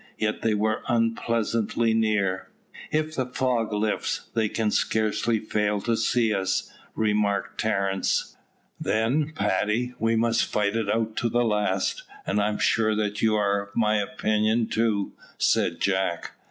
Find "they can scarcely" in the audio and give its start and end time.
4.33-5.37